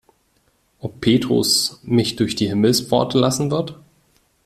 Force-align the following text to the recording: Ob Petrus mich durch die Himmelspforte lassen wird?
Ob 0.79 0.99
Petrus 0.99 1.79
mich 1.83 2.15
durch 2.15 2.35
die 2.35 2.47
Himmelspforte 2.47 3.19
lassen 3.19 3.51
wird? 3.51 3.77